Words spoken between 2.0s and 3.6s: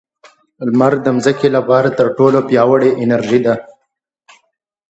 ټولو پیاوړې انرژي ده.